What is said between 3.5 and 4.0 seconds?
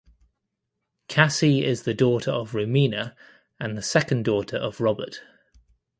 and the